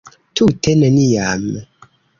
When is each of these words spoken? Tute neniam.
Tute 0.39 0.73
neniam. 0.81 1.47